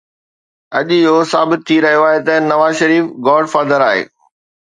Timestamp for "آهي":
2.09-2.19, 3.89-4.03